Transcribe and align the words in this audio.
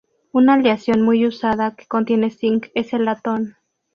Una 0.31 0.53
aleación 0.55 1.03
muy 1.03 1.27
usada 1.27 1.75
que 1.75 1.85
contiene 1.85 2.31
zinc 2.31 2.69
es 2.73 2.91
el 2.93 3.05
latón. 3.05 3.55